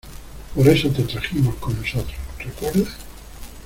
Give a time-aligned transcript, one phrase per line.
[0.55, 2.89] por eso te trajimos con nosotros.¿ recuerdas?